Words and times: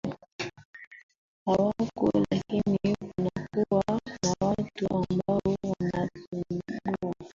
hawako 1.45 2.11
lakini 2.31 2.77
kunakuwa 2.99 3.99
na 4.23 4.33
watu 4.47 4.87
ambao 4.89 5.55
wanatumua 5.63 7.15